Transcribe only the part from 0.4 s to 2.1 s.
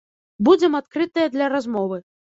Будзем адкрытыя для размовы.